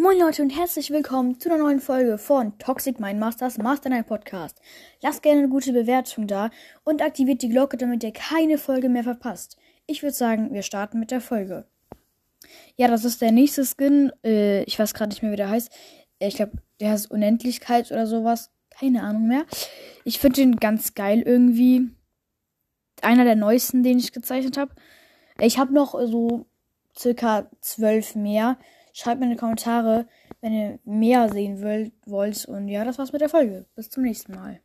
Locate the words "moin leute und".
0.00-0.50